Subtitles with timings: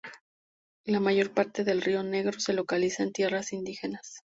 [0.83, 4.01] La mayor parte del río Negro se localiza en tierras indígenas.